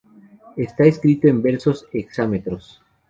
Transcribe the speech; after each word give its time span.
Está 0.57 0.85
escrito 0.85 1.27
en 1.27 1.43
versos 1.43 1.85
hexámetros. 1.93 2.81